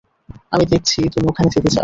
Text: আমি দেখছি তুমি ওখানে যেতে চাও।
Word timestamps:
আমি 0.51 0.65
দেখছি 0.65 0.99
তুমি 1.13 1.25
ওখানে 1.27 1.49
যেতে 1.49 1.67
চাও। 1.67 1.79